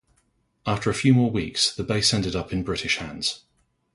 [0.65, 3.41] After a few more weeks, the base ended up in British hands.